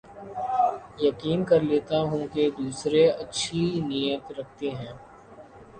[0.99, 4.93] یقین کر لیتا ہوں کے دوسرے اچھی نیت رکھتے ہیں